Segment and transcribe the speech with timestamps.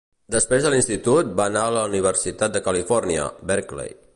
[0.35, 3.97] Després de l'Institut, va anar a la Universitat de California, Berkeley.